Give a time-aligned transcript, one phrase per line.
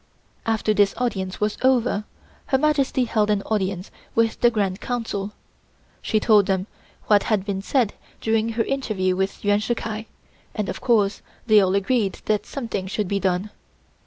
[0.47, 2.05] After this audience was over,
[2.47, 5.31] Her Majesty held an audience with the Grand Council.
[6.01, 6.65] She told them
[7.05, 10.07] what had been said during her interview with Yuan Shih Kai,
[10.55, 13.51] and of course they all agreed that something should be done.